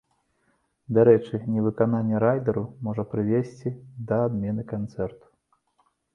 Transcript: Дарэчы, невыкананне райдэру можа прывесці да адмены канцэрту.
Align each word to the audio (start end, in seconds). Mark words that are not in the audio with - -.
Дарэчы, 0.97 1.35
невыкананне 1.57 2.21
райдэру 2.23 2.65
можа 2.89 3.03
прывесці 3.13 3.75
да 4.13 4.21
адмены 4.31 4.69
канцэрту. 4.75 5.25